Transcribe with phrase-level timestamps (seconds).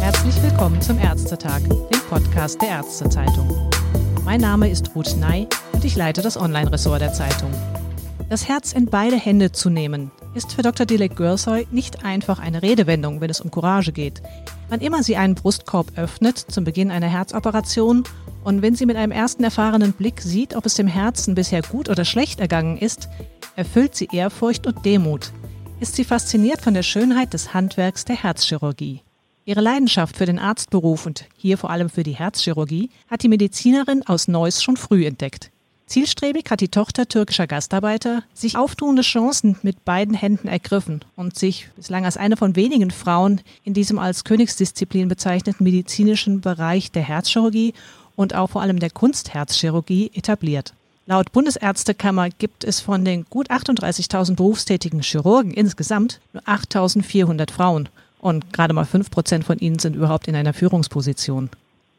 [0.00, 3.70] Herzlich willkommen zum Ärztetag, dem Podcast der Ärztezeitung.
[4.22, 7.50] Mein Name ist Ruth Ney und ich leite das Online-Ressort der Zeitung.
[8.28, 10.84] Das Herz in beide Hände zu nehmen, ist für Dr.
[10.84, 14.20] Dilek Görsoy nicht einfach eine Redewendung, wenn es um Courage geht.
[14.68, 18.04] Wann immer sie einen Brustkorb öffnet, zum Beginn einer Herzoperation,
[18.44, 21.88] und wenn sie mit einem ersten erfahrenen Blick sieht, ob es dem Herzen bisher gut
[21.88, 23.08] oder schlecht ergangen ist,
[23.56, 25.32] erfüllt sie Ehrfurcht und Demut.
[25.82, 29.00] Ist sie fasziniert von der Schönheit des Handwerks der Herzchirurgie.
[29.44, 34.06] Ihre Leidenschaft für den Arztberuf und hier vor allem für die Herzchirurgie hat die Medizinerin
[34.06, 35.50] aus Neuss schon früh entdeckt.
[35.86, 41.68] Zielstrebig hat die Tochter türkischer Gastarbeiter sich auftuende Chancen mit beiden Händen ergriffen und sich
[41.74, 47.74] bislang als eine von wenigen Frauen in diesem als Königsdisziplin bezeichneten medizinischen Bereich der Herzchirurgie
[48.14, 50.74] und auch vor allem der Kunstherzchirurgie etabliert.
[51.06, 57.88] Laut Bundesärztekammer gibt es von den gut 38.000 berufstätigen Chirurgen insgesamt nur 8.400 Frauen
[58.20, 61.50] und gerade mal 5 Prozent von ihnen sind überhaupt in einer Führungsposition.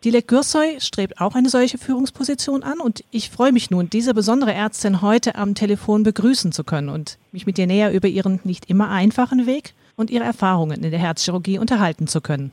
[0.05, 4.53] Dilek Gürsoy strebt auch eine solche Führungsposition an und ich freue mich nun, diese besondere
[4.53, 8.69] Ärztin heute am Telefon begrüßen zu können und mich mit ihr näher über ihren nicht
[8.69, 12.51] immer einfachen Weg und ihre Erfahrungen in der Herzchirurgie unterhalten zu können.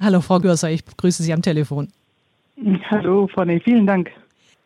[0.00, 1.88] Hallo Frau Gürsoy, ich begrüße Sie am Telefon.
[2.90, 4.10] Hallo Frau Ney, vielen Dank.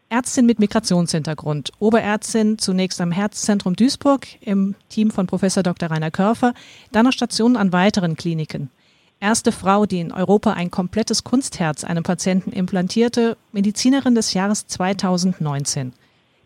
[0.08, 5.90] Ärztin mit Migrationshintergrund, Oberärztin zunächst am Herzzentrum Duisburg im Team von Professor Dr.
[5.90, 6.54] Rainer Körfer,
[6.92, 8.70] dann noch Stationen an weiteren Kliniken
[9.20, 15.92] erste Frau, die in Europa ein komplettes Kunstherz einem Patienten implantierte, Medizinerin des Jahres 2019.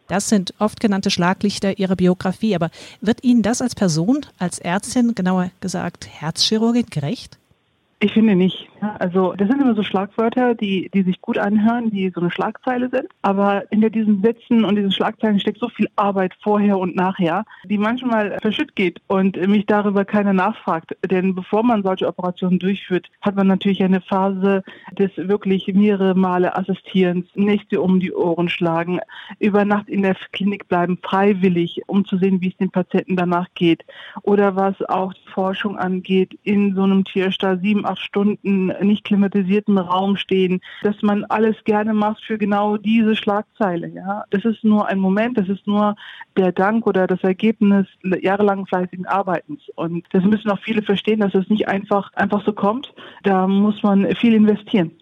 [0.09, 5.15] Das sind oft genannte Schlaglichter ihrer Biografie, aber wird Ihnen das als Person, als Ärztin,
[5.15, 7.39] genauer gesagt Herzchirurgin, gerecht?
[8.01, 8.70] Ich finde nicht.
[8.99, 12.89] Also das sind immer so Schlagwörter, die, die sich gut anhören, die so eine Schlagzeile
[12.91, 13.09] sind.
[13.23, 17.79] Aber hinter diesen Sätzen und diesen Schlagzeilen steckt so viel Arbeit vorher und nachher, die
[17.79, 20.97] manchmal verschütt geht und mich darüber keiner nachfragt.
[21.11, 26.57] Denn bevor man solche Operationen durchführt, hat man natürlich eine Phase des wirklich mehrere Male
[26.57, 29.01] Assistierens, Nächte um die Ohren schlagen,
[29.39, 33.49] über Nacht in der Klinik bleiben, freiwillig, um zu sehen, wie es den Patienten danach
[33.55, 33.85] geht.
[34.23, 40.17] Oder was auch Forschung angeht, in so einem Tierstall sieben, acht Stunden nicht klimatisierten Raum
[40.17, 43.89] stehen, dass man alles gerne macht für genau diese Schlagzeile.
[43.89, 45.97] Ja, das ist nur ein Moment, das ist nur
[46.37, 49.63] der Dank oder das Ergebnis jahrelang fleißigen Arbeitens.
[49.75, 52.93] Und das müssen auch viele verstehen, dass es nicht einfach einfach so kommt.
[53.23, 54.93] Da muss man viel investieren.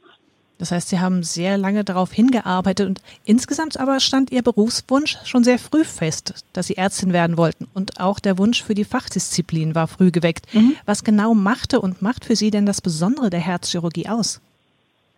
[0.58, 5.44] Das heißt, Sie haben sehr lange darauf hingearbeitet und insgesamt aber stand Ihr Berufswunsch schon
[5.44, 7.68] sehr früh fest, dass Sie Ärztin werden wollten.
[7.74, 10.52] Und auch der Wunsch für die Fachdisziplin war früh geweckt.
[10.52, 10.74] Mhm.
[10.84, 14.40] Was genau machte und macht für Sie denn das Besondere der Herzchirurgie aus?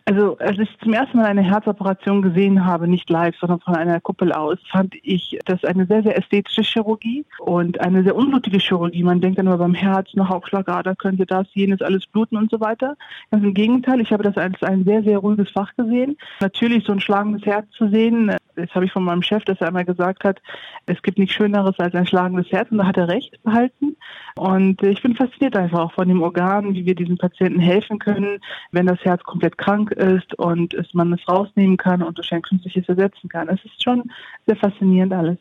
[0.05, 4.01] Also als ich zum ersten Mal eine Herzoperation gesehen habe, nicht live, sondern von einer
[4.01, 9.03] Kuppel aus, fand ich das eine sehr, sehr ästhetische Chirurgie und eine sehr unblutige Chirurgie.
[9.03, 12.59] Man denkt dann nur beim Herz, noch Aufschlagader könnte das, jenes, alles bluten und so
[12.59, 12.95] weiter.
[13.29, 16.17] Ganz im Gegenteil, ich habe das als ein sehr, sehr ruhiges Fach gesehen.
[16.39, 19.67] Natürlich so ein schlagendes Herz zu sehen, das habe ich von meinem Chef, dass er
[19.67, 20.41] einmal gesagt hat,
[20.85, 23.95] es gibt nichts Schöneres als ein schlagendes Herz und da hat er recht behalten.
[24.35, 28.39] Und ich bin fasziniert einfach auch von dem Organ, wie wir diesen Patienten helfen können,
[28.71, 32.41] wenn das Herz komplett krank ist und es, man es rausnehmen kann und durch ein
[32.41, 33.49] künstliches ersetzen kann.
[33.49, 34.11] Es ist schon
[34.45, 35.37] sehr faszinierend alles.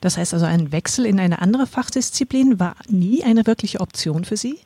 [0.00, 4.36] Das heißt also, ein Wechsel in eine andere Fachdisziplin war nie eine wirkliche Option für
[4.36, 4.58] Sie?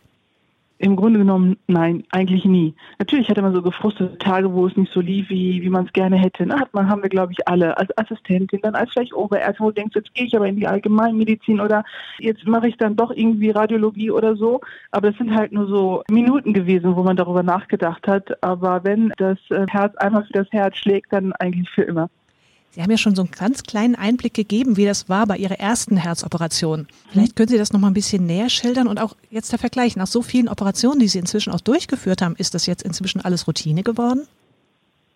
[0.83, 2.75] Im Grunde genommen, nein, eigentlich nie.
[2.99, 5.93] Natürlich hatte man so gefrustete Tage, wo es nicht so lief, wie, wie man es
[5.93, 6.45] gerne hätte.
[6.45, 7.79] Na, hat man, haben wir, glaube ich, alle.
[7.79, 10.67] Als Assistentin, dann als vielleicht Oberärztin, wo du denkst, jetzt gehe ich aber in die
[10.67, 11.85] Allgemeinmedizin oder
[12.19, 14.61] jetzt mache ich dann doch irgendwie Radiologie oder so.
[14.91, 18.43] Aber das sind halt nur so Minuten gewesen, wo man darüber nachgedacht hat.
[18.43, 22.09] Aber wenn das äh, Herz einmal für das Herz schlägt, dann eigentlich für immer.
[22.73, 25.61] Sie haben ja schon so einen ganz kleinen Einblick gegeben, wie das war bei Ihrer
[25.61, 26.87] ersten Herzoperation.
[27.11, 29.95] Vielleicht können Sie das noch mal ein bisschen näher schildern und auch jetzt der Vergleich.
[29.95, 33.47] Nach so vielen Operationen, die Sie inzwischen auch durchgeführt haben, ist das jetzt inzwischen alles
[33.47, 34.27] Routine geworden?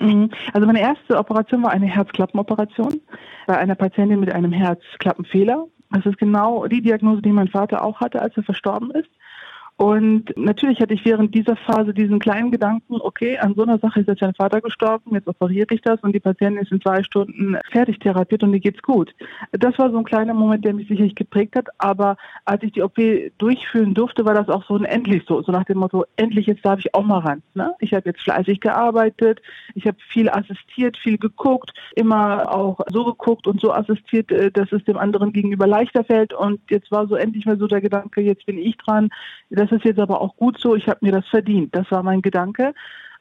[0.01, 0.31] Mhm.
[0.53, 3.01] Also meine erste Operation war eine Herzklappenoperation
[3.47, 5.67] bei einer Patientin mit einem Herzklappenfehler.
[5.93, 9.09] Das ist genau die Diagnose, die mein Vater auch hatte, als er verstorben ist.
[9.79, 14.01] Und natürlich hatte ich während dieser Phase diesen kleinen Gedanken, okay, an so einer Sache
[14.01, 17.03] ist jetzt dein Vater gestorben, jetzt operiere ich das und die Patientin ist in zwei
[17.03, 19.15] Stunden fertig therapiert und ihr geht's gut.
[19.53, 22.83] Das war so ein kleiner Moment, der mich sicherlich geprägt hat, aber als ich die
[22.83, 22.97] OP
[23.37, 26.65] durchführen durfte, war das auch so ein endlich so, so nach dem Motto, endlich jetzt
[26.65, 27.43] darf ich auch mal ran.
[27.53, 27.75] Ne?
[27.81, 29.43] Ich habe jetzt fleißig gearbeitet,
[29.75, 34.73] ich habe viel assistiert, viel geguckt, immer auch so geguckt und so assistiert, äh, dass
[34.73, 38.23] es dem anderen gegenüber leichter fällt und jetzt war so endlich mal so der Gedanke,
[38.23, 39.11] jetzt bin ich dran,
[39.51, 41.75] das das ist jetzt aber auch gut so, ich habe mir das verdient.
[41.75, 42.73] Das war mein Gedanke.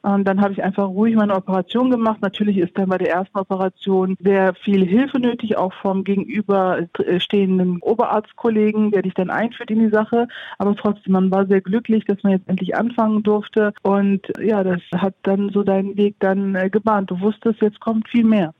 [0.02, 2.18] Und dann habe ich einfach ruhig meine Operation gemacht.
[2.22, 8.92] Natürlich ist dann bei der ersten Operation sehr viel Hilfe nötig, auch vom gegenüberstehenden Oberarztkollegen,
[8.92, 10.28] der dich dann einführt in die Sache.
[10.58, 13.72] Aber trotzdem, man war sehr glücklich, dass man jetzt endlich anfangen durfte.
[13.82, 17.10] Und ja, das hat dann so deinen Weg dann äh, gebahnt.
[17.10, 18.54] Du wusstest, jetzt kommt viel mehr.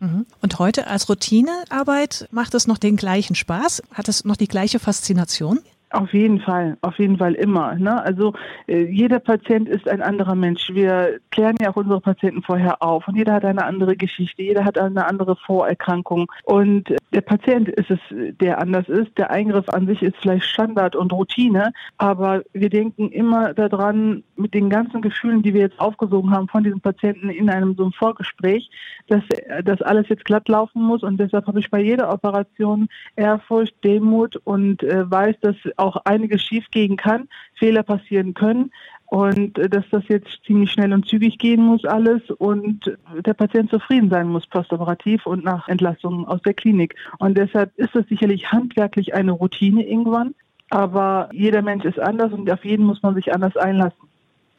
[0.00, 0.26] Mhm.
[0.42, 3.84] Und heute als Routinearbeit macht es noch den gleichen Spaß?
[3.92, 5.60] Hat es noch die gleiche Faszination?
[5.90, 7.74] Auf jeden Fall, auf jeden Fall immer.
[7.76, 8.02] Ne?
[8.02, 8.34] Also
[8.66, 10.68] äh, jeder Patient ist ein anderer Mensch.
[10.74, 14.66] Wir klären ja auch unsere Patienten vorher auf und jeder hat eine andere Geschichte, jeder
[14.66, 19.16] hat eine andere Vorerkrankung und der Patient ist es, der anders ist.
[19.16, 24.52] Der Eingriff an sich ist vielleicht Standard und Routine, aber wir denken immer daran, mit
[24.52, 27.92] den ganzen Gefühlen, die wir jetzt aufgesogen haben von diesem Patienten in einem so einem
[27.92, 28.70] Vorgespräch,
[29.06, 29.22] dass
[29.64, 34.36] das alles jetzt glatt laufen muss und deshalb habe ich bei jeder Operation Ehrfurcht, Demut
[34.44, 37.28] und äh, weiß, dass auch einiges schiefgehen kann,
[37.58, 38.70] Fehler passieren können
[39.06, 43.70] und äh, dass das jetzt ziemlich schnell und zügig gehen muss alles und der Patient
[43.70, 46.94] zufrieden sein muss postoperativ und nach Entlassung aus der Klinik.
[47.18, 50.34] Und deshalb ist das sicherlich handwerklich eine Routine irgendwann,
[50.70, 54.08] aber jeder Mensch ist anders und auf jeden muss man sich anders einlassen.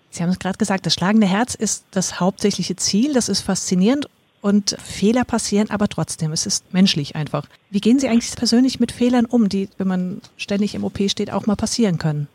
[0.10, 4.10] Sie haben es gerade gesagt, das schlagende Herz ist das hauptsächliche Ziel, das ist faszinierend
[4.42, 7.48] und Fehler passieren, aber trotzdem, es ist menschlich einfach.
[7.70, 11.32] Wie gehen Sie eigentlich persönlich mit Fehlern um, die, wenn man ständig im OP steht,
[11.32, 12.28] auch mal passieren können?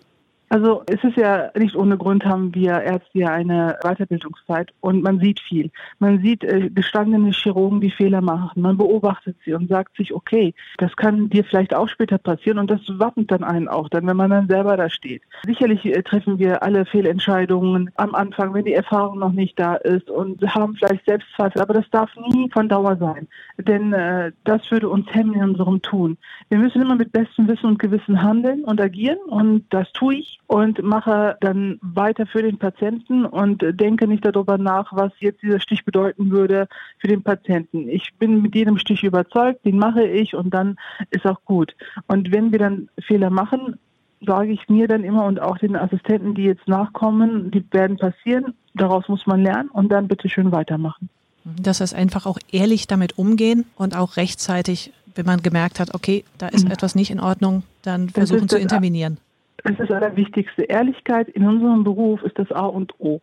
[0.54, 5.18] Also es ist ja nicht ohne Grund haben wir Ärzte ja eine Weiterbildungszeit und man
[5.18, 5.72] sieht viel.
[5.98, 8.62] Man sieht äh, gestandene Chirurgen, die Fehler machen.
[8.62, 12.70] Man beobachtet sie und sagt sich, okay, das kann dir vielleicht auch später passieren und
[12.70, 15.22] das wappnet dann einen auch, dann wenn man dann selber da steht.
[15.44, 20.08] Sicherlich äh, treffen wir alle Fehlentscheidungen am Anfang, wenn die Erfahrung noch nicht da ist
[20.08, 23.26] und haben vielleicht Selbstzweifel, aber das darf nie von Dauer sein,
[23.58, 26.16] denn äh, das würde uns hemmen in unserem Tun.
[26.48, 30.38] Wir müssen immer mit bestem Wissen und Gewissen handeln und agieren und das tue ich
[30.46, 35.61] und mache dann weiter für den Patienten und denke nicht darüber nach, was jetzt dieser
[35.61, 36.69] Stich bedeuten würde
[36.99, 37.88] für den Patienten.
[37.88, 40.76] Ich bin mit jedem Stich überzeugt, den mache ich und dann
[41.11, 41.75] ist auch gut.
[42.06, 43.79] Und wenn wir dann Fehler machen,
[44.26, 48.55] sage ich mir dann immer und auch den Assistenten, die jetzt nachkommen, die werden passieren.
[48.75, 51.08] Daraus muss man lernen und dann bitte schön weitermachen.
[51.44, 56.25] Das heißt einfach auch ehrlich damit umgehen und auch rechtzeitig, wenn man gemerkt hat, okay,
[56.38, 56.70] da ist mhm.
[56.70, 59.19] etwas nicht in Ordnung, dann versuchen zu intervenieren.
[59.58, 60.62] Das ist das Allerwichtigste.
[60.62, 63.20] Ehrlichkeit in unserem Beruf ist das A und O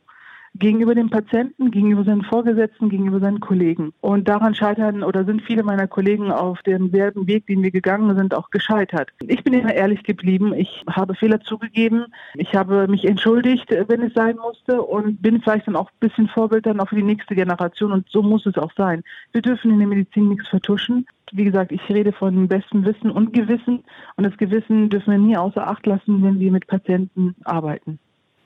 [0.56, 3.94] gegenüber dem Patienten, gegenüber seinen Vorgesetzten, gegenüber seinen Kollegen.
[4.02, 8.36] Und daran scheitern oder sind viele meiner Kollegen auf demselben Weg, den wir gegangen sind,
[8.36, 9.12] auch gescheitert.
[9.28, 10.54] Ich bin immer ehrlich geblieben.
[10.54, 12.06] Ich habe Fehler zugegeben.
[12.36, 16.28] Ich habe mich entschuldigt, wenn es sein musste und bin vielleicht dann auch ein bisschen
[16.28, 17.92] Vorbild dann auch für die nächste Generation.
[17.92, 19.04] Und so muss es auch sein.
[19.32, 23.34] Wir dürfen in der Medizin nichts vertuschen wie gesagt, ich rede von bestem Wissen und
[23.34, 23.84] Gewissen.
[24.16, 28.00] Und das Gewissen dürfen wir nie außer Acht lassen, wenn wir mit Patienten arbeiten.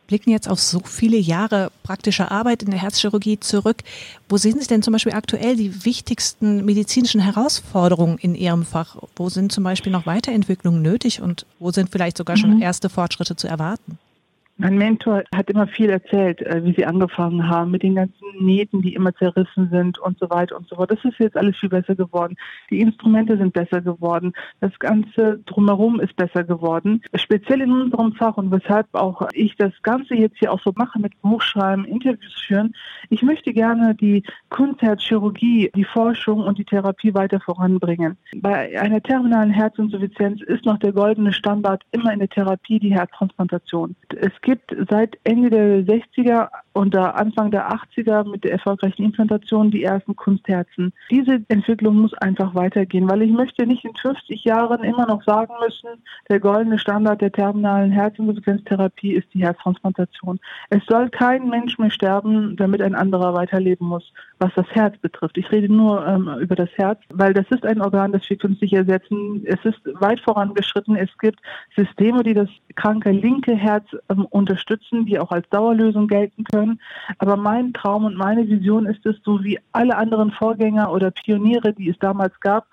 [0.08, 3.78] Blicken jetzt auf so viele Jahre praktischer Arbeit in der Herzchirurgie zurück.
[4.30, 8.98] Wo sehen Sie denn zum Beispiel aktuell die wichtigsten medizinischen Herausforderungen in Ihrem Fach?
[9.16, 12.62] Wo sind zum Beispiel noch Weiterentwicklungen nötig und wo sind vielleicht sogar schon mhm.
[12.62, 13.98] erste Fortschritte zu erwarten?
[14.58, 18.82] Mein Mentor hat immer viel erzählt, äh, wie sie angefangen haben, mit den ganzen Nähten,
[18.82, 20.92] die immer zerrissen sind und so weiter und so fort.
[20.92, 22.36] Das ist jetzt alles viel besser geworden.
[22.70, 24.34] Die Instrumente sind besser geworden.
[24.62, 27.02] Das Ganze drumherum ist besser geworden.
[27.16, 31.00] Speziell in unserem Fach und weshalb auch ich das Ganze jetzt hier auch so mache
[31.00, 32.76] mit Buchschreiben, Interviews führen.
[33.10, 38.18] Ich möchte gerne die Kunstherzchirurgie, die Forschung und die Therapie weiter voranbringen.
[38.36, 43.96] Bei einer terminalen Herzinsuffizienz ist noch der goldene Standard immer in der Therapie die Herztransplantation.
[44.20, 49.84] Es gibt seit Ende der 60er und Anfang der 80er mit der erfolgreichen Implantation die
[49.84, 50.94] ersten Kunstherzen.
[51.10, 55.54] Diese Entwicklung muss einfach weitergehen, weil ich möchte nicht in 50 Jahren immer noch sagen
[55.64, 60.40] müssen, der goldene Standard der terminalen Herzinsuffizienztherapie ist die Herztransplantation.
[60.70, 65.38] Es soll kein Mensch mehr sterben, damit ein anderer weiterleben muss, was das Herz betrifft.
[65.38, 68.74] Ich rede nur ähm, über das Herz, weil das ist ein Organ, das wir künstlich
[68.74, 69.44] ersetzen.
[69.46, 70.96] Es ist weit vorangeschritten.
[70.96, 71.40] Es gibt
[71.76, 76.82] Systeme, die das kranke linke Herz ähm, unterstützen, die auch als Dauerlösung gelten können.
[77.18, 81.74] Aber mein Traum und meine Vision ist es, so wie alle anderen Vorgänger oder Pioniere,
[81.74, 82.68] die es damals gab,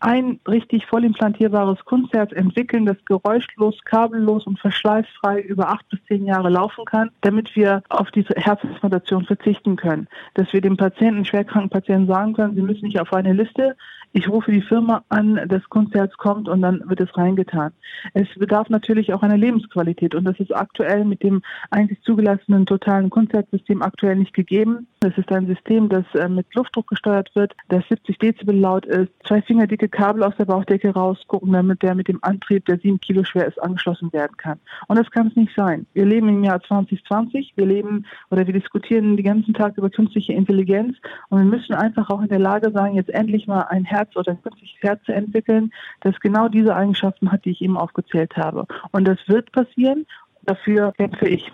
[0.00, 6.26] ein richtig voll implantierbares Kunstherz entwickeln, das geräuschlos, kabellos und verschleißfrei über acht bis zehn
[6.26, 10.08] Jahre laufen kann, damit wir auf diese Herztransplantation verzichten können.
[10.34, 13.76] Dass wir dem Patienten, schwerkranken Patienten sagen können, sie müssen nicht auf eine Liste,
[14.12, 17.72] ich rufe die Firma an, das Kunstherz kommt und dann wird es reingetan.
[18.14, 23.10] Es bedarf natürlich auch einer Lebensqualität und das ist aktuell mit dem eigentlich zugelassenen totalen
[23.10, 24.86] Kunstherzsystem aktuell nicht gegeben.
[25.00, 29.10] Das ist ein System, das äh, mit Luftdruck gesteuert wird, das 70 Dezibel laut ist,
[29.24, 32.78] zwei Finger dicke dicke Kabel aus der Bauchdecke rausgucken, damit der mit dem Antrieb, der
[32.78, 34.58] sieben Kilo schwer ist, angeschlossen werden kann.
[34.88, 35.86] Und das kann es nicht sein.
[35.94, 40.32] Wir leben im Jahr 2020, wir leben oder wir diskutieren den ganzen Tag über künstliche
[40.32, 40.96] Intelligenz
[41.28, 44.32] und wir müssen einfach auch in der Lage sein, jetzt endlich mal ein Herz oder
[44.32, 48.66] ein künstliches Herz zu entwickeln, das genau diese Eigenschaften hat, die ich eben aufgezählt habe.
[48.92, 50.06] Und das wird passieren.
[50.42, 51.50] Dafür kämpfe ich.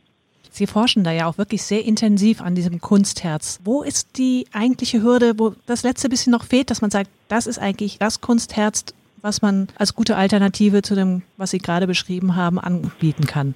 [0.50, 3.58] Sie forschen da ja auch wirklich sehr intensiv an diesem Kunstherz.
[3.64, 7.48] Wo ist die eigentliche Hürde, wo das letzte bisschen noch fehlt, dass man sagt, das
[7.48, 8.84] ist eigentlich das Kunstherz,
[9.20, 13.54] was man als gute Alternative zu dem, was Sie gerade beschrieben haben, anbieten kann?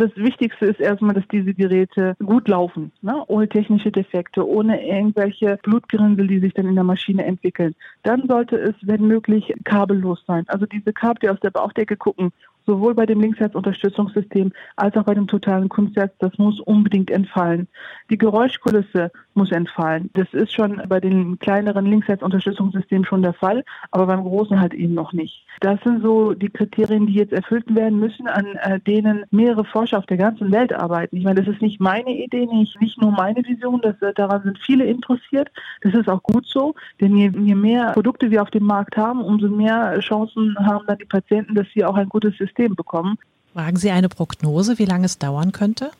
[0.00, 3.22] Das Wichtigste ist erstmal, dass diese Geräte gut laufen, ne?
[3.26, 7.74] ohne technische Defekte, ohne irgendwelche Blutgerinnsel, die sich dann in der Maschine entwickeln.
[8.02, 10.44] Dann sollte es, wenn möglich, kabellos sein.
[10.48, 12.32] Also diese Kabel, die aus der Bauchdecke gucken
[12.70, 17.66] sowohl bei dem Linksherzunterstützungssystem als auch bei dem totalen Kunstherz, das muss unbedingt entfallen.
[18.10, 20.10] Die Geräuschkulisse muss entfallen.
[20.12, 24.94] Das ist schon bei den kleineren Linksherzunterstützungssystemen schon der Fall, aber beim großen halt eben
[24.94, 25.44] noch nicht.
[25.60, 29.98] Das sind so die Kriterien, die jetzt erfüllt werden müssen, an äh, denen mehrere Forscher
[29.98, 31.16] auf der ganzen Welt arbeiten.
[31.16, 34.42] Ich meine, das ist nicht meine Idee, nicht, nicht nur meine Vision, das, äh, daran
[34.42, 35.50] sind viele interessiert.
[35.82, 39.20] Das ist auch gut so, denn je, je mehr Produkte wir auf dem Markt haben,
[39.20, 43.18] umso mehr Chancen haben dann die Patienten, dass sie auch ein gutes System System bekommen.
[43.54, 45.90] Wagen Sie eine Prognose, wie lange es dauern könnte?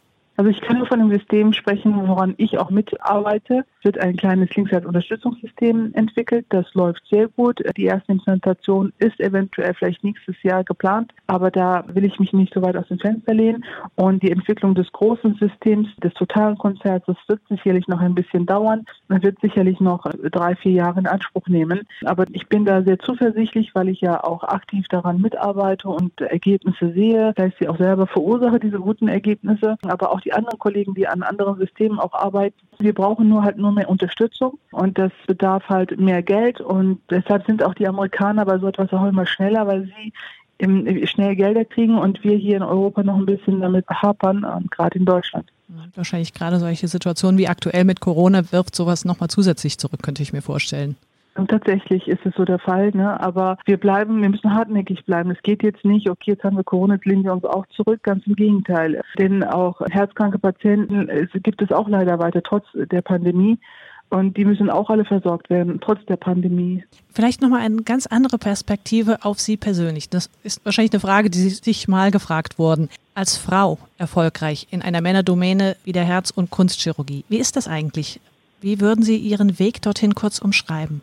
[0.41, 3.67] Also ich kann nur von einem System sprechen, woran ich auch mitarbeite.
[3.81, 6.47] Es wird ein kleines Linksherzunterstützungssystem entwickelt.
[6.49, 7.61] Das läuft sehr gut.
[7.77, 12.55] Die erste Implantation ist eventuell vielleicht nächstes Jahr geplant, aber da will ich mich nicht
[12.55, 13.67] so weit aus dem Fenster lehnen.
[13.97, 18.47] Und die Entwicklung des großen Systems, des totalen Konzerts, das wird sicherlich noch ein bisschen
[18.47, 18.87] dauern.
[19.11, 21.83] Das wird sicherlich noch drei, vier Jahre in Anspruch nehmen.
[22.07, 26.95] Aber ich bin da sehr zuversichtlich, weil ich ja auch aktiv daran mitarbeite und Ergebnisse
[26.95, 27.35] sehe.
[27.37, 29.77] Da ich sie auch selber verursache, diese guten Ergebnisse.
[29.87, 32.57] Aber auch die die anderen Kollegen, die an anderen Systemen auch arbeiten.
[32.79, 37.47] Wir brauchen nur halt nur mehr Unterstützung und das bedarf halt mehr Geld und deshalb
[37.47, 40.13] sind auch die Amerikaner bei so etwas auch immer schneller, weil sie
[41.07, 45.07] schnell Gelder kriegen und wir hier in Europa noch ein bisschen damit hapern, gerade in
[45.07, 45.51] Deutschland.
[45.95, 50.33] Wahrscheinlich gerade solche Situationen wie aktuell mit Corona wirft sowas nochmal zusätzlich zurück, könnte ich
[50.33, 50.97] mir vorstellen.
[51.41, 53.19] Und tatsächlich ist es so der Fall, ne?
[53.19, 55.31] aber wir bleiben, wir müssen hartnäckig bleiben.
[55.31, 58.03] Es geht jetzt nicht, okay, jetzt haben wir Corona, jetzt lehnen wir uns auch zurück,
[58.03, 59.01] ganz im Gegenteil.
[59.19, 63.59] Denn auch herzkranke Patienten es gibt es auch leider weiter, trotz der Pandemie.
[64.11, 66.85] Und die müssen auch alle versorgt werden, trotz der Pandemie.
[67.11, 70.11] Vielleicht nochmal eine ganz andere Perspektive auf Sie persönlich.
[70.11, 72.91] Das ist wahrscheinlich eine Frage, die Sie sich mal gefragt wurden.
[73.15, 77.25] Als Frau erfolgreich in einer Männerdomäne wie der Herz- und Kunstchirurgie.
[77.31, 78.21] Wie ist das eigentlich?
[78.61, 81.01] Wie würden Sie Ihren Weg dorthin kurz umschreiben?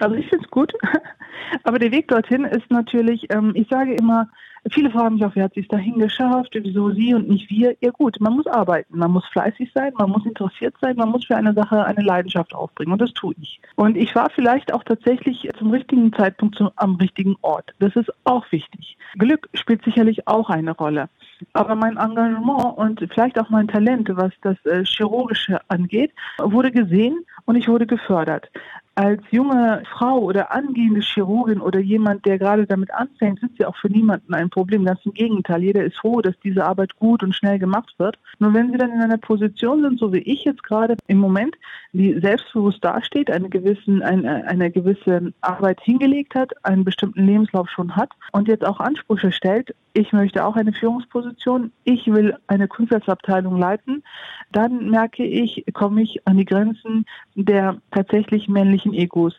[0.00, 0.72] Also ich finde es gut.
[1.64, 4.28] Aber der Weg dorthin ist natürlich, ähm, ich sage immer,
[4.70, 7.76] viele fragen mich auch, wer hat sich dahin geschafft, wieso sie und nicht wir.
[7.80, 11.26] Ja gut, man muss arbeiten, man muss fleißig sein, man muss interessiert sein, man muss
[11.26, 13.60] für eine Sache eine Leidenschaft aufbringen und das tue ich.
[13.76, 17.72] Und ich war vielleicht auch tatsächlich zum richtigen Zeitpunkt zum, am richtigen Ort.
[17.78, 18.96] Das ist auch wichtig.
[19.18, 21.08] Glück spielt sicherlich auch eine Rolle.
[21.52, 27.24] Aber mein Engagement und vielleicht auch mein Talent, was das äh, Chirurgische angeht, wurde gesehen
[27.44, 28.50] und ich wurde gefördert
[28.96, 33.76] als junge Frau oder angehende Chirurgin oder jemand, der gerade damit anfängt, sind sie auch
[33.76, 34.84] für niemanden ein Problem.
[34.84, 35.62] Ganz im Gegenteil.
[35.62, 38.18] Jeder ist froh, dass diese Arbeit gut und schnell gemacht wird.
[38.38, 41.56] Nur wenn sie dann in einer Position sind, so wie ich jetzt gerade im Moment,
[41.92, 47.96] die selbstbewusst dasteht, eine, gewissen, eine, eine gewisse Arbeit hingelegt hat, einen bestimmten Lebenslauf schon
[47.96, 53.56] hat und jetzt auch Ansprüche stellt, ich möchte auch eine Führungsposition, ich will eine Kunstwerksabteilung
[53.56, 54.02] leiten,
[54.50, 59.34] dann merke ich, komme ich an die Grenzen der tatsächlich männlichen Egos.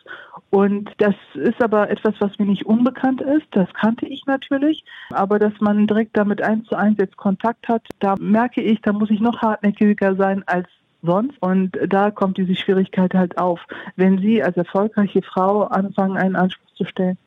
[0.50, 3.46] Und das ist aber etwas, was mir nicht unbekannt ist.
[3.50, 4.84] Das kannte ich natürlich.
[5.10, 8.92] Aber dass man direkt damit eins zu eins jetzt Kontakt hat, da merke ich, da
[8.92, 10.68] muss ich noch hartnäckiger sein als
[11.02, 11.36] sonst.
[11.40, 13.60] Und da kommt diese Schwierigkeit halt auf,
[13.96, 17.18] wenn Sie als erfolgreiche Frau anfangen, einen Anspruch zu stellen.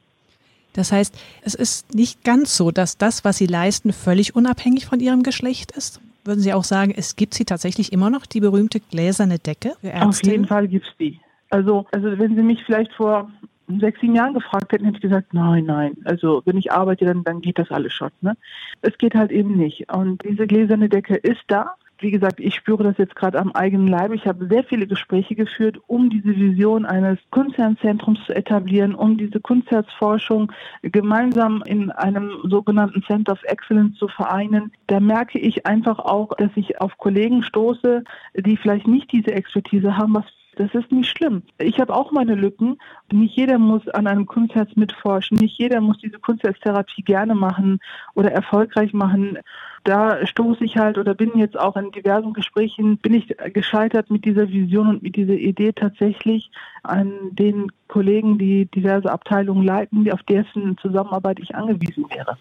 [0.74, 5.00] Das heißt, es ist nicht ganz so, dass das, was Sie leisten, völlig unabhängig von
[5.00, 6.00] Ihrem Geschlecht ist.
[6.26, 9.88] Würden Sie auch sagen, es gibt sie tatsächlich immer noch, die berühmte gläserne Decke für
[9.88, 10.08] Ärzte?
[10.08, 11.20] Auf jeden Fall gibt es die.
[11.50, 13.32] Also, also wenn Sie mich vielleicht vor
[13.80, 15.96] sechs, sieben Jahren gefragt hätten, hätte ich gesagt, nein, nein.
[16.06, 18.10] Also wenn ich arbeite, dann, dann geht das alles schon.
[18.22, 18.36] Ne?
[18.82, 19.92] Es geht halt eben nicht.
[19.94, 23.88] Und diese gläserne Decke ist da wie gesagt, ich spüre das jetzt gerade am eigenen
[23.88, 24.14] Leib.
[24.14, 29.40] Ich habe sehr viele Gespräche geführt, um diese Vision eines Kunstherzenzentrums zu etablieren, um diese
[29.40, 30.52] Kunstherzforschung
[30.82, 34.72] gemeinsam in einem sogenannten Center of Excellence zu vereinen.
[34.88, 38.04] Da merke ich einfach auch, dass ich auf Kollegen stoße,
[38.36, 40.26] die vielleicht nicht diese Expertise haben, was
[40.56, 41.44] Das ist nicht schlimm.
[41.58, 42.78] Ich habe auch meine Lücken.
[43.12, 45.38] Nicht jeder muss an einem Kunstherz mitforschen.
[45.38, 47.80] Nicht jeder muss diese Kunstherztherapie gerne machen
[48.14, 49.40] oder erfolgreich machen.
[49.86, 54.26] Da stoße ich halt oder bin jetzt auch in diversen Gesprächen, bin ich gescheitert mit
[54.26, 56.52] dieser Vision und mit dieser Idee tatsächlich
[56.84, 62.38] an den Kollegen, die diverse Abteilungen leiten, auf dessen Zusammenarbeit ich angewiesen wäre.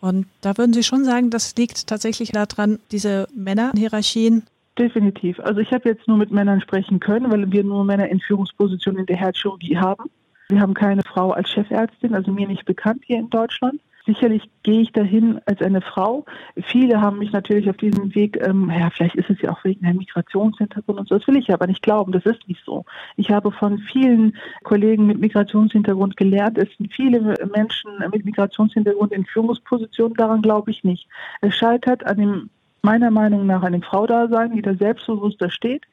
[0.00, 4.44] Und da würden Sie schon sagen, das liegt tatsächlich daran, diese Männerhierarchien
[4.78, 5.40] Definitiv.
[5.40, 9.00] Also ich habe jetzt nur mit Männern sprechen können, weil wir nur Männer in Führungspositionen
[9.00, 10.04] in der Herzchirurgie haben.
[10.50, 13.80] Wir haben keine Frau als Chefärztin, also mir nicht bekannt hier in Deutschland.
[14.06, 16.24] Sicherlich gehe ich dahin als eine Frau.
[16.68, 19.84] Viele haben mich natürlich auf diesem Weg, ähm, ja, vielleicht ist es ja auch wegen
[19.84, 21.18] einem Migrationshintergrund und so.
[21.18, 22.12] Das will ich aber nicht glauben.
[22.12, 22.86] Das ist nicht so.
[23.16, 26.56] Ich habe von vielen Kollegen mit Migrationshintergrund gelernt.
[26.56, 27.20] Es sind viele
[27.52, 30.14] Menschen mit Migrationshintergrund in Führungspositionen.
[30.14, 31.06] Daran glaube ich nicht.
[31.42, 32.50] Es scheitert an dem
[32.82, 35.84] meiner Meinung nach eine Frau da sein, die da selbstbewusster steht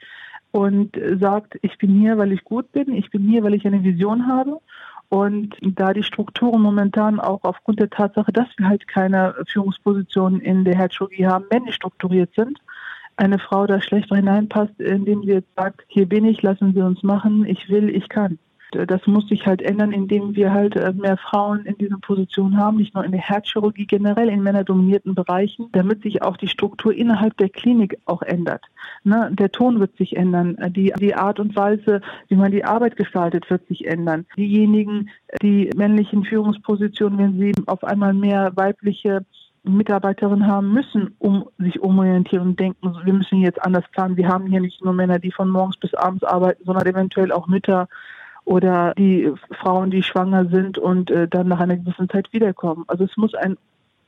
[0.52, 3.84] und sagt, ich bin hier, weil ich gut bin, ich bin hier, weil ich eine
[3.84, 4.62] Vision habe.
[5.10, 10.64] Und da die Strukturen momentan auch aufgrund der Tatsache, dass wir halt keine Führungspositionen in
[10.64, 12.60] der Herzchirurgie haben, männlich strukturiert sind,
[13.18, 17.04] eine Frau da schlecht hineinpasst, indem sie jetzt sagt, hier bin ich, lassen Sie uns
[17.04, 18.40] machen, ich will, ich kann.
[18.76, 22.58] Äh, das muss sich halt ändern, indem wir halt äh, mehr Frauen in diesen Positionen
[22.58, 26.94] haben, nicht nur in der Herzchirurgie, generell in männerdominierten Bereichen, damit sich auch die Struktur
[26.94, 28.66] innerhalb der Klinik auch ändert.
[29.04, 29.30] Ne?
[29.34, 32.98] Der Ton wird sich ändern, äh, die, die Art und Weise, wie man die Arbeit
[32.98, 34.26] gestaltet, wird sich ändern.
[34.38, 35.10] Diejenigen,
[35.42, 39.26] die männlichen Führungspositionen, wenn sie auf einmal mehr weibliche
[39.68, 44.18] Mitarbeiterinnen haben müssen, um sich umorientieren und denken, wir müssen jetzt anders planen.
[44.18, 47.48] Wir haben hier nicht nur Männer, die von morgens bis abends arbeiten, sondern eventuell auch
[47.48, 47.88] Mütter,
[48.46, 52.86] oder die Frauen, die schwanger sind und äh, dann nach einer gewissen Zeit wiederkommen.
[52.88, 53.58] Also es muss ein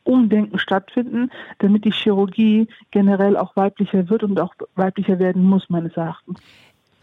[0.03, 5.97] Umdenken stattfinden, damit die Chirurgie generell auch weiblicher wird und auch weiblicher werden muss, meines
[5.97, 6.39] Erachtens.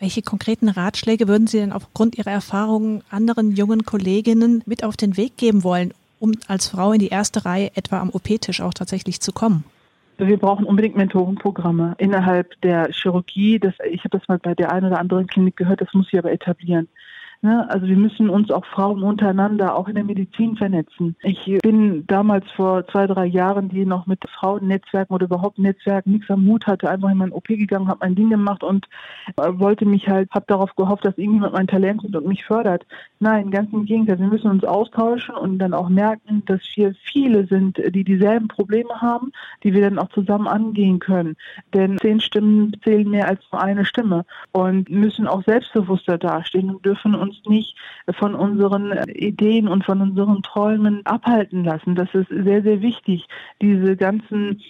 [0.00, 5.17] Welche konkreten Ratschläge würden Sie denn aufgrund Ihrer Erfahrungen anderen jungen Kolleginnen mit auf den
[5.17, 9.21] Weg geben wollen, um als Frau in die erste Reihe etwa am OP-Tisch auch tatsächlich
[9.21, 9.64] zu kommen?
[10.17, 13.59] Wir brauchen unbedingt Mentorenprogramme innerhalb der Chirurgie.
[13.59, 16.19] Das, ich habe das mal bei der einen oder anderen Klinik gehört, das muss sie
[16.19, 16.88] aber etablieren.
[17.44, 17.68] Ne?
[17.68, 21.14] Also wir müssen uns auch Frauen untereinander auch in der Medizin vernetzen.
[21.22, 26.30] Ich bin damals vor zwei, drei Jahren, die noch mit Frauennetzwerken oder überhaupt Netzwerken nichts
[26.30, 28.88] am Hut hatte, einfach in mein OP gegangen, habe mein Ding gemacht und
[29.36, 32.86] äh, wollte mich halt, habe darauf gehofft, dass irgendjemand mein Talent hat und mich fördert.
[33.20, 34.20] Nein, ganz im Gegenteil.
[34.20, 39.02] Wir müssen uns austauschen und dann auch merken, dass wir viele sind, die dieselben Probleme
[39.02, 39.32] haben,
[39.62, 41.36] die wir dann auch zusammen angehen können.
[41.74, 46.87] Denn zehn Stimmen zählen mehr als nur eine Stimme und müssen auch selbstbewusster dastehen und
[46.87, 47.77] dürfen uns uns nicht
[48.18, 51.94] von unseren Ideen und von unseren Träumen abhalten lassen.
[51.94, 53.27] Das ist sehr, sehr wichtig.
[53.61, 54.62] Diese ganzen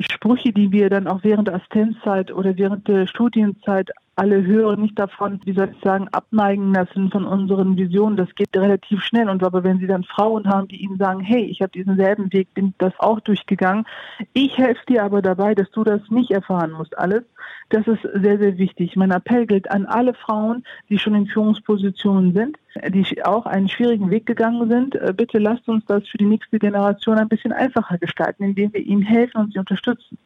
[0.00, 4.98] Sprüche, die wir dann auch während der Assistenzzeit oder während der Studienzeit alle hören, nicht
[4.98, 8.16] davon, wie soll ich sagen, abneigen lassen von unseren Visionen.
[8.16, 9.28] Das geht relativ schnell.
[9.28, 12.32] Und aber wenn Sie dann Frauen haben, die Ihnen sagen, hey, ich habe diesen selben
[12.32, 13.86] Weg, bin das auch durchgegangen.
[14.32, 17.22] Ich helfe dir aber dabei, dass du das nicht erfahren musst, alles.
[17.70, 18.96] Das ist sehr, sehr wichtig.
[18.96, 22.56] Mein Appell gilt an alle Frauen, die schon in Führungspositionen sind,
[22.88, 24.96] die auch einen schwierigen Weg gegangen sind.
[24.96, 28.80] Äh, bitte lasst uns das für die nächste Generation ein bisschen einfacher gestalten, indem wir
[28.80, 30.18] ihnen helfen und sie unterstützen.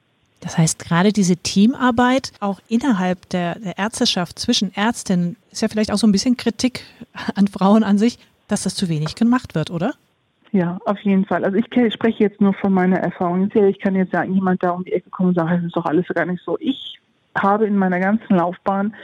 [0.43, 5.93] Das heißt, gerade diese Teamarbeit auch innerhalb der, der Ärzteschaft zwischen Ärztinnen ist ja vielleicht
[5.93, 6.85] auch so ein bisschen Kritik
[7.37, 9.95] an Frauen an sich, dass das zu wenig gemacht wird, oder?
[10.51, 11.45] Ja, auf jeden Fall.
[11.45, 13.51] Also ich spreche jetzt nur von meiner Erfahrung.
[13.55, 15.87] Ich kann jetzt sagen, jemand da um die Ecke kommen und sagen, das ist doch
[15.87, 16.59] alles gar nicht so.
[16.61, 16.99] Ich
[17.39, 18.95] habe in meiner ganzen Laufbahn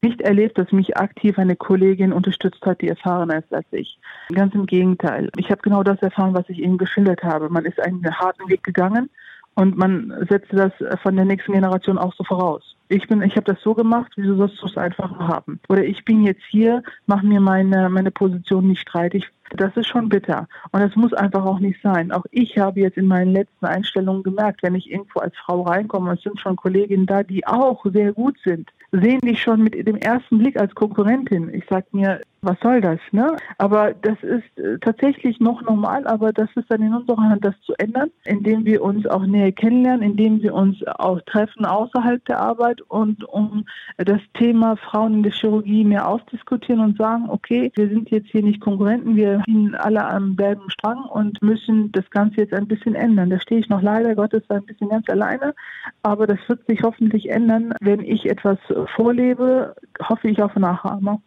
[0.00, 3.98] nicht erlebt, dass mich aktiv eine Kollegin unterstützt hat, die erfahrener ist als ich.
[4.32, 5.30] Ganz im Gegenteil.
[5.36, 7.48] Ich habe genau das erfahren, was ich Ihnen geschildert habe.
[7.48, 9.10] Man ist einen harten Weg gegangen
[9.54, 12.76] und man setzte das von der nächsten Generation auch so voraus.
[12.88, 15.60] Ich bin, ich habe das so gemacht, wieso sollst du es einfacher haben?
[15.68, 19.30] Oder ich bin jetzt hier, mach mir meine, meine Position nicht streitig.
[19.50, 20.48] Das ist schon bitter.
[20.72, 22.12] Und das muss einfach auch nicht sein.
[22.12, 26.14] Auch ich habe jetzt in meinen letzten Einstellungen gemerkt, wenn ich irgendwo als Frau reinkomme,
[26.14, 29.96] es sind schon Kolleginnen da, die auch sehr gut sind, sehen dich schon mit dem
[29.96, 31.52] ersten Blick als Konkurrentin.
[31.52, 33.00] Ich sage mir, was soll das?
[33.12, 33.36] Ne?
[33.58, 37.54] Aber das ist äh, tatsächlich noch normal, aber das ist dann in unserer Hand, das
[37.62, 42.40] zu ändern, indem wir uns auch näher kennenlernen, indem wir uns auch treffen außerhalb der
[42.40, 43.64] Arbeit und um
[43.96, 48.42] das Thema Frauen in der Chirurgie mehr ausdiskutieren und sagen, okay, wir sind jetzt hier
[48.42, 52.94] nicht Konkurrenten, wir ziehen alle am selben Strang und müssen das Ganze jetzt ein bisschen
[52.94, 53.30] ändern.
[53.30, 55.54] Da stehe ich noch leider Gottes ein bisschen ganz alleine,
[56.02, 58.58] aber das wird sich hoffentlich ändern, wenn ich etwas
[58.94, 61.20] vorlebe, hoffe ich auf Nachahmer.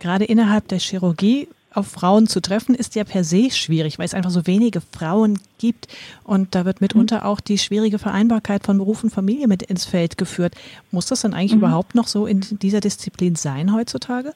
[0.00, 4.14] Gerade innerhalb der Chirurgie auf Frauen zu treffen, ist ja per se schwierig, weil es
[4.14, 5.88] einfach so wenige Frauen gibt.
[6.24, 7.22] Und da wird mitunter mhm.
[7.22, 10.54] auch die schwierige Vereinbarkeit von Beruf und Familie mit ins Feld geführt.
[10.90, 11.58] Muss das dann eigentlich mhm.
[11.58, 14.32] überhaupt noch so in dieser Disziplin sein heutzutage?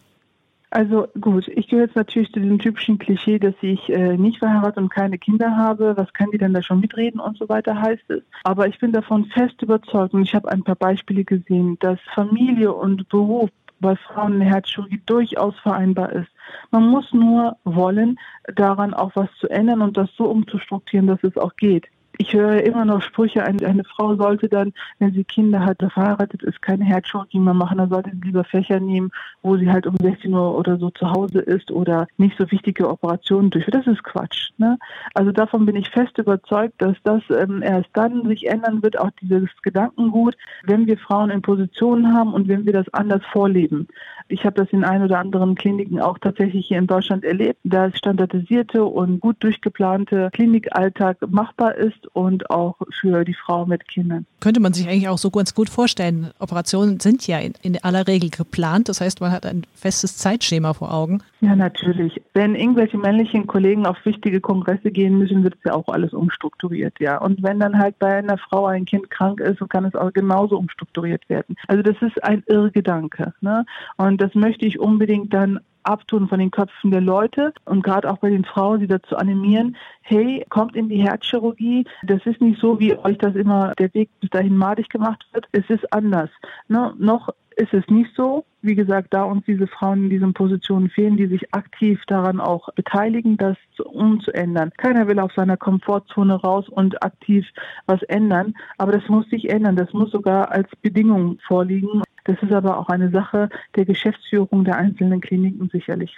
[0.73, 4.79] Also gut, ich gehöre jetzt natürlich zu diesem typischen Klischee, dass ich äh, nicht verheiratet
[4.79, 5.95] und keine Kinder habe.
[5.99, 8.23] Was kann die denn da schon mitreden und so weiter heißt es.
[8.45, 12.73] Aber ich bin davon fest überzeugt und ich habe ein paar Beispiele gesehen, dass Familie
[12.73, 16.31] und Beruf bei Frauen in der Herzchirurgie durchaus vereinbar ist.
[16.71, 18.19] Man muss nur wollen,
[18.57, 21.87] daran auch was zu ändern und das so umzustrukturieren, dass es auch geht
[22.19, 26.43] ich höre immer noch Sprüche, eine, eine, Frau sollte dann, wenn sie Kinder hat, verheiratet
[26.43, 29.11] ist, keine Herzchirurgie mehr machen, dann sollte sie lieber Fächer nehmen,
[29.43, 32.89] wo sie halt um 16 Uhr oder so zu Hause ist oder nicht so wichtige
[32.89, 33.75] Operationen durchführt.
[33.75, 34.51] Das ist Quatsch.
[34.59, 34.79] Ne?
[35.15, 39.11] Also davon bin ich fest überzeugt, dass das ähm, erst dann sich ändern wird, auch
[39.21, 43.89] dieses Gedankengut, wenn wir Frauen in Positionen haben und wenn wir das anders vorleben.
[44.29, 47.97] Ich habe das in ein oder anderen Kliniken auch tatsächlich hier in Deutschland erlebt, dass
[47.97, 54.27] standardisierte und gut durchgeplante Klinikalltag machbar ist und auch für die Frau mit Kindern.
[54.41, 56.31] Könnte man sich eigentlich auch so ganz gut vorstellen.
[56.39, 60.75] Operationen sind ja in, in aller Regel geplant, das heißt, man hat ein festes Zeitschema
[60.75, 61.23] vor Augen.
[61.45, 62.23] Ja, natürlich.
[62.35, 67.01] Wenn irgendwelche männlichen Kollegen auf wichtige Kongresse gehen müssen, wird es ja auch alles umstrukturiert,
[67.01, 67.19] ja.
[67.19, 70.13] Und wenn dann halt bei einer Frau ein Kind krank ist, so kann es auch
[70.13, 71.57] genauso umstrukturiert werden.
[71.67, 73.35] Also das ist ein Irrgedanke.
[73.41, 73.67] Ne?
[73.97, 78.19] Und das möchte ich unbedingt dann abtun von den Köpfen der Leute und gerade auch
[78.19, 81.85] bei den Frauen, die dazu animieren, hey, kommt in die Herzchirurgie.
[82.03, 85.47] Das ist nicht so, wie euch das immer der Weg bis dahin madig gemacht wird.
[85.53, 86.31] Es ist anders.
[86.69, 86.95] Ne?
[86.99, 88.45] Noch ist es nicht so.
[88.63, 92.69] Wie gesagt, da uns diese Frauen in diesen Positionen fehlen, die sich aktiv daran auch
[92.75, 94.71] beteiligen, das umzuändern.
[94.77, 97.47] Keiner will aus seiner Komfortzone raus und aktiv
[97.87, 99.77] was ändern, aber das muss sich ändern.
[99.77, 102.03] Das muss sogar als Bedingung vorliegen.
[102.25, 106.13] Das ist aber auch eine Sache der Geschäftsführung der einzelnen Kliniken sicherlich.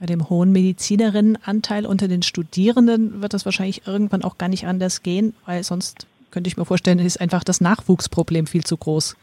[0.00, 5.02] Bei dem hohen Medizinerinnenanteil unter den Studierenden wird das wahrscheinlich irgendwann auch gar nicht anders
[5.02, 9.16] gehen, weil sonst könnte ich mir vorstellen, ist einfach das Nachwuchsproblem viel zu groß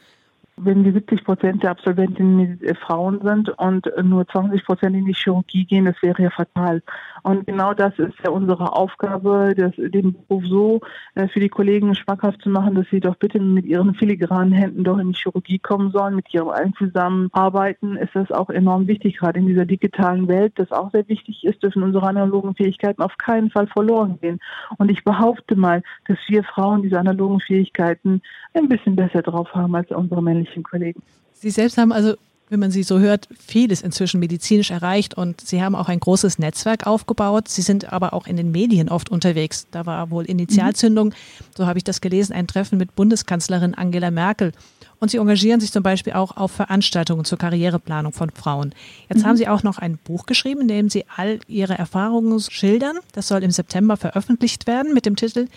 [0.64, 5.14] wenn die 70 Prozent der Absolventinnen äh, Frauen sind und nur 20 Prozent in die
[5.14, 6.82] Chirurgie gehen, das wäre ja fatal.
[7.24, 10.82] Und genau das ist ja unsere Aufgabe, das, den Beruf so
[11.16, 14.84] äh, für die Kollegen schmackhaft zu machen, dass sie doch bitte mit ihren filigranen Händen
[14.84, 19.18] doch in die Chirurgie kommen sollen, mit ihrem allen zusammenarbeiten, ist das auch enorm wichtig,
[19.18, 23.18] gerade in dieser digitalen Welt, das auch sehr wichtig ist, dürfen unsere analogen Fähigkeiten auf
[23.18, 24.40] keinen Fall verloren gehen.
[24.78, 28.22] Und ich behaupte mal, dass wir Frauen diese analogen Fähigkeiten
[28.54, 31.02] ein bisschen besser drauf haben als unsere männlichen Kollegen.
[31.34, 32.16] Sie selbst haben also
[32.50, 36.40] wenn man sie so hört, vieles inzwischen medizinisch erreicht und sie haben auch ein großes
[36.40, 37.48] Netzwerk aufgebaut.
[37.48, 39.68] Sie sind aber auch in den Medien oft unterwegs.
[39.72, 41.14] Da war wohl Initialzündung,
[41.56, 44.52] so habe ich das gelesen, ein Treffen mit Bundeskanzlerin Angela Merkel.
[45.00, 48.74] Und sie engagieren sich zum Beispiel auch auf Veranstaltungen zur Karriereplanung von Frauen.
[49.08, 49.28] Jetzt mhm.
[49.28, 52.98] haben sie auch noch ein Buch geschrieben, in dem sie all ihre Erfahrungen schildern.
[53.14, 55.48] Das soll im September veröffentlicht werden mit dem Titel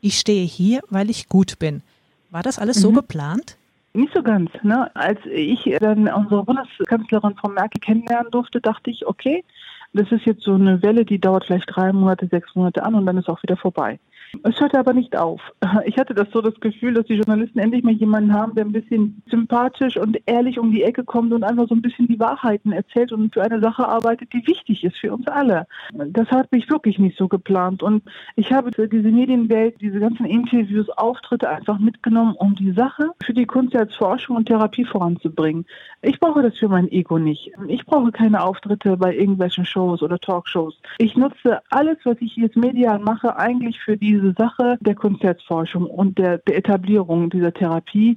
[0.00, 1.82] Ich stehe hier, weil ich gut bin.
[2.30, 2.82] War das alles mhm.
[2.82, 3.56] so geplant?
[3.96, 4.50] Nicht so ganz.
[4.64, 4.90] Ne?
[4.94, 9.44] Als ich dann unsere Bundeskanzlerin Frau Merkel kennenlernen durfte, dachte ich, okay,
[9.92, 13.06] das ist jetzt so eine Welle, die dauert vielleicht drei Monate, sechs Monate an und
[13.06, 14.00] dann ist auch wieder vorbei.
[14.42, 15.40] Es hörte aber nicht auf.
[15.86, 18.72] Ich hatte das so das Gefühl, dass die Journalisten endlich mal jemanden haben, der ein
[18.72, 22.72] bisschen sympathisch und ehrlich um die Ecke kommt und einfach so ein bisschen die Wahrheiten
[22.72, 25.66] erzählt und für eine Sache arbeitet, die wichtig ist für uns alle.
[25.92, 27.82] Das hat mich wirklich nicht so geplant.
[27.82, 28.02] Und
[28.36, 33.46] ich habe diese Medienwelt, diese ganzen Interviews, Auftritte einfach mitgenommen, um die Sache für die
[33.46, 35.66] Kunst als Forschung und Therapie voranzubringen.
[36.02, 37.50] Ich brauche das für mein Ego nicht.
[37.68, 40.78] Ich brauche keine Auftritte bei irgendwelchen Shows oder Talkshows.
[40.98, 45.86] Ich nutze alles, was ich jetzt medial mache, eigentlich für diese diese Sache der Konzertforschung
[45.86, 48.16] und der, der Etablierung dieser Therapie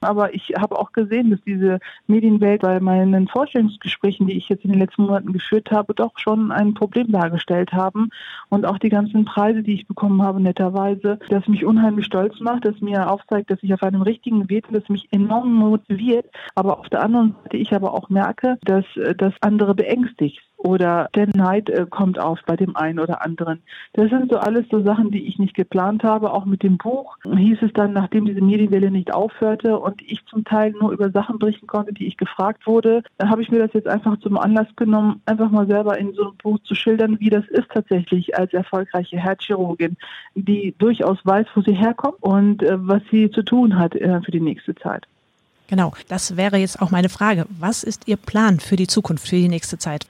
[0.00, 4.70] aber ich habe auch gesehen, dass diese Medienwelt bei meinen Vorstellungsgesprächen, die ich jetzt in
[4.70, 8.10] den letzten Monaten geführt habe, doch schon ein Problem dargestellt haben.
[8.48, 12.64] Und auch die ganzen Preise, die ich bekommen habe, netterweise, das mich unheimlich stolz macht,
[12.64, 16.26] das mir aufzeigt, dass ich auf einem richtigen Weg bin, das mich enorm motiviert.
[16.54, 18.84] Aber auf der anderen Seite ich aber auch merke, dass
[19.16, 23.62] das andere beängstigt oder der Neid äh, kommt auf bei dem einen oder anderen.
[23.92, 26.32] Das sind so alles so Sachen, die ich nicht geplant habe.
[26.32, 30.44] Auch mit dem Buch hieß es dann, nachdem diese Medienwelle nicht aufhörte und ich zum
[30.44, 33.86] Teil nur über Sachen berichten konnte, die ich gefragt wurde, habe ich mir das jetzt
[33.86, 37.46] einfach zum Anlass genommen, einfach mal selber in so einem Buch zu schildern, wie das
[37.48, 39.96] ist tatsächlich als erfolgreiche Herzchirurgin,
[40.34, 44.32] die durchaus weiß, wo sie herkommt und äh, was sie zu tun hat äh, für
[44.32, 45.06] die nächste Zeit.
[45.68, 47.46] Genau, das wäre jetzt auch meine Frage.
[47.58, 50.06] Was ist Ihr Plan für die Zukunft, für die nächste Zeit?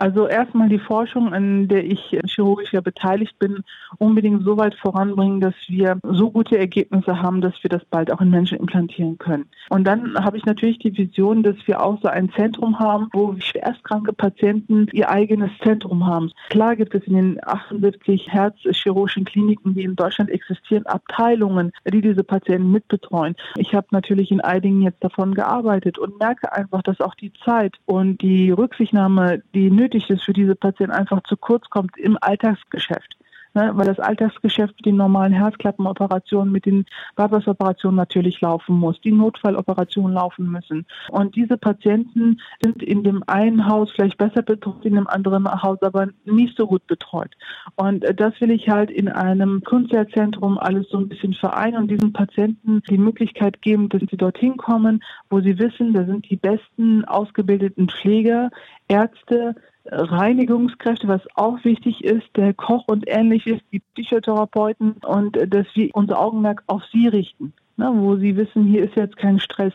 [0.00, 3.62] Also erstmal die Forschung, an der ich chirurgisch ja beteiligt bin,
[3.98, 8.22] unbedingt so weit voranbringen, dass wir so gute Ergebnisse haben, dass wir das bald auch
[8.22, 9.44] in Menschen implantieren können.
[9.68, 13.36] Und dann habe ich natürlich die Vision, dass wir auch so ein Zentrum haben, wo
[13.38, 16.32] schwerstkranke Patienten ihr eigenes Zentrum haben.
[16.48, 22.24] Klar gibt es in den 78 herzchirurgischen Kliniken, die in Deutschland existieren, Abteilungen, die diese
[22.24, 23.36] Patienten mitbetreuen.
[23.56, 27.74] Ich habe natürlich in einigen jetzt davon gearbeitet und merke einfach, dass auch die Zeit
[27.84, 32.16] und die Rücksichtnahme, die nötig nötig ist für diese Patienten, einfach zu kurz kommt im
[32.20, 33.16] Alltagsgeschäft.
[33.52, 39.10] Ne, weil das Alltagsgeschäft mit den normalen Herzklappenoperationen, mit den Bypass-Operationen natürlich laufen muss, die
[39.10, 40.86] Notfalloperationen laufen müssen.
[41.08, 45.82] Und diese Patienten sind in dem einen Haus vielleicht besser betreut, in dem anderen Haus
[45.82, 47.34] aber nicht so gut betreut.
[47.74, 52.12] Und das will ich halt in einem Kunstzentrum alles so ein bisschen vereinen und diesen
[52.12, 57.04] Patienten die Möglichkeit geben, dass sie dorthin kommen, wo sie wissen, da sind die besten
[57.04, 58.50] ausgebildeten Pfleger,
[58.86, 65.90] Ärzte, Reinigungskräfte, was auch wichtig ist, der Koch und ähnliches, die Psychotherapeuten und dass wir
[65.94, 69.72] unser Augenmerk auf sie richten ne, wo sie wissen, hier ist jetzt kein Stress,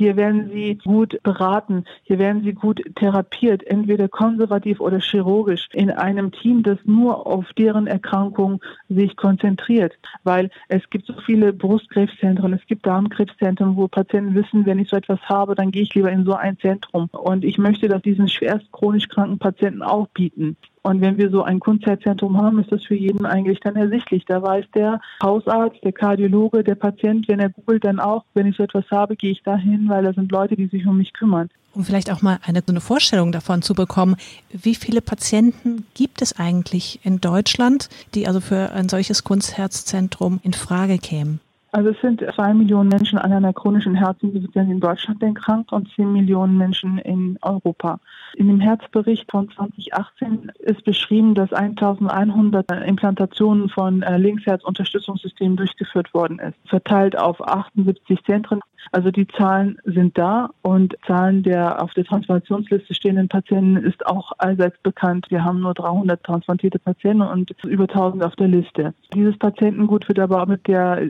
[0.00, 5.90] hier werden sie gut beraten, hier werden sie gut therapiert, entweder konservativ oder chirurgisch, in
[5.90, 9.92] einem Team, das nur auf deren Erkrankung sich konzentriert.
[10.24, 14.96] Weil es gibt so viele Brustkrebszentren, es gibt Darmkrebszentren, wo Patienten wissen, wenn ich so
[14.96, 17.10] etwas habe, dann gehe ich lieber in so ein Zentrum.
[17.12, 20.56] Und ich möchte das diesen schwerst chronisch kranken Patienten auch bieten.
[20.82, 24.24] Und wenn wir so ein Kunstzeitzentrum haben, ist das für jeden eigentlich dann ersichtlich.
[24.24, 28.56] Da weiß der Hausarzt, der Kardiologe, der Patient, wenn er googelt, dann auch, wenn ich
[28.56, 31.50] so etwas habe, gehe ich dahin, weil da sind Leute, die sich um mich kümmern.
[31.72, 34.16] Um vielleicht auch mal eine, eine Vorstellung davon zu bekommen,
[34.50, 40.52] wie viele Patienten gibt es eigentlich in Deutschland, die also für ein solches Kunstherzzentrum in
[40.52, 41.40] Frage kämen?
[41.72, 46.12] Also es sind zwei Millionen Menschen an einer chronischen Herzinsuffizienz in Deutschland erkrankt und zehn
[46.12, 48.00] Millionen Menschen in Europa.
[48.34, 56.40] In dem Herzbericht von 2018 ist beschrieben, dass 1100 Implantationen von äh, Linksherzunterstützungssystemen durchgeführt worden
[56.40, 58.60] ist, verteilt auf 78 Zentren.
[58.92, 64.32] Also die Zahlen sind da und Zahlen der auf der Transplantationsliste stehenden Patienten ist auch
[64.38, 65.26] allseits bekannt.
[65.28, 68.94] Wir haben nur 300 transplantierte Patienten und über 1000 auf der Liste.
[69.14, 71.02] Dieses Patientengut wird aber mit der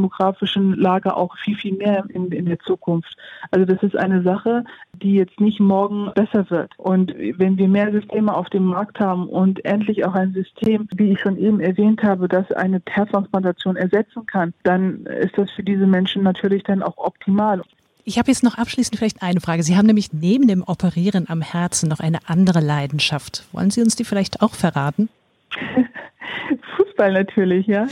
[0.00, 3.16] demografischen Lage auch viel, viel mehr in, in der Zukunft.
[3.50, 6.72] Also das ist eine Sache, die jetzt nicht morgen besser wird.
[6.78, 11.12] Und wenn wir mehr Systeme auf dem Markt haben und endlich auch ein System, wie
[11.12, 15.86] ich schon eben erwähnt habe, das eine Herztransplantation ersetzen kann, dann ist das für diese
[15.86, 17.62] Menschen natürlich dann auch optimal.
[18.04, 19.62] Ich habe jetzt noch abschließend vielleicht eine Frage.
[19.62, 23.44] Sie haben nämlich neben dem Operieren am Herzen noch eine andere Leidenschaft.
[23.52, 25.10] Wollen Sie uns die vielleicht auch verraten?
[26.76, 27.86] Fußball natürlich, ja.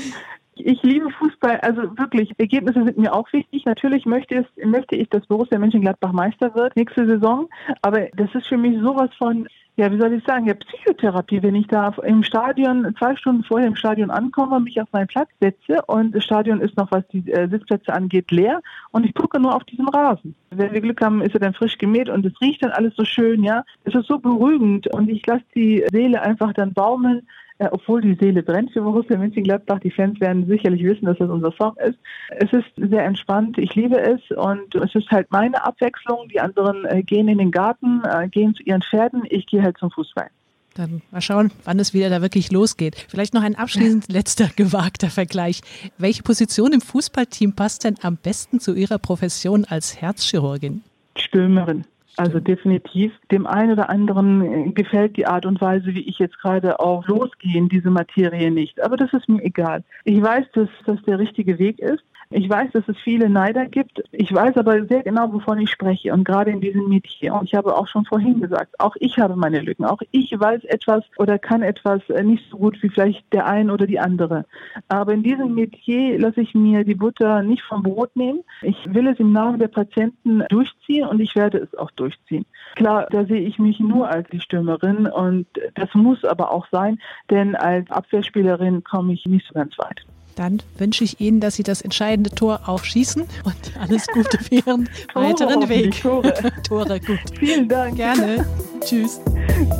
[0.64, 3.64] Ich liebe Fußball, also wirklich, Ergebnisse sind mir auch wichtig.
[3.64, 7.48] Natürlich möchte, es, möchte ich, dass Borussia Mönchengladbach Meister wird nächste Saison,
[7.82, 11.54] aber das ist für mich sowas von ja, wie soll ich sagen, ja, Psychotherapie, wenn
[11.54, 15.80] ich da im Stadion, zwei Stunden vorher im Stadion ankomme, mich auf meinen Platz setze
[15.86, 19.54] und das Stadion ist noch, was die äh, Sitzplätze angeht, leer und ich gucke nur
[19.54, 20.34] auf diesen Rasen.
[20.50, 23.04] Wenn wir Glück haben, ist er dann frisch gemäht und es riecht dann alles so
[23.04, 23.62] schön, ja.
[23.84, 28.14] Es ist so beruhigend und ich lasse die Seele einfach dann baumeln äh, obwohl die
[28.14, 29.80] Seele brennt für Borussia Mönchengladbach.
[29.80, 31.98] Die Fans werden sicherlich wissen, dass das unser Song ist.
[32.30, 33.58] Es ist sehr entspannt.
[33.58, 36.28] Ich liebe es und es ist halt meine Abwechslung.
[36.28, 39.22] Die anderen äh, gehen in den Garten, äh, gehen zu ihren Pferden.
[39.28, 40.28] Ich gehe halt zum Fußball.
[40.74, 42.94] Dann mal schauen, wann es wieder da wirklich losgeht.
[43.08, 45.60] Vielleicht noch ein abschließend letzter gewagter Vergleich.
[45.98, 50.82] Welche Position im Fußballteam passt denn am besten zu Ihrer Profession als Herzchirurgin?
[51.16, 51.84] Stürmerin.
[52.18, 53.12] Also definitiv.
[53.30, 57.06] Dem einen oder anderen äh, gefällt die Art und Weise, wie ich jetzt gerade auch
[57.06, 58.82] losgehe in diese Materie nicht.
[58.82, 59.84] Aber das ist mir egal.
[60.02, 62.02] Ich weiß, dass das der richtige Weg ist.
[62.30, 64.02] Ich weiß, dass es viele Neider gibt.
[64.12, 66.12] Ich weiß aber sehr genau, wovon ich spreche.
[66.12, 67.32] Und gerade in diesem Metier.
[67.32, 69.86] Und ich habe auch schon vorhin gesagt, auch ich habe meine Lücken.
[69.86, 73.70] Auch ich weiß etwas oder kann etwas äh, nicht so gut wie vielleicht der ein
[73.70, 74.44] oder die andere.
[74.88, 78.40] Aber in diesem Metier lasse ich mir die Butter nicht vom Brot nehmen.
[78.60, 82.44] Ich will es im Namen der Patienten durchziehen und ich werde es auch durchziehen.
[82.74, 86.98] Klar, da sehe ich mich nur als die Stürmerin und das muss aber auch sein,
[87.30, 90.04] denn als Abwehrspielerin komme ich nicht so ganz weit.
[90.38, 94.54] Dann wünsche ich Ihnen, dass Sie das entscheidende Tor auch schießen und alles Gute für
[94.54, 96.00] Ihren weiteren Weg.
[96.00, 96.32] Tore.
[96.68, 97.18] Tore, gut.
[97.36, 97.96] Vielen Dank.
[97.96, 98.46] Gerne.
[98.80, 99.20] Tschüss.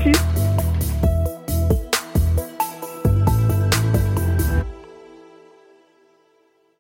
[0.03, 0.19] Tschüss.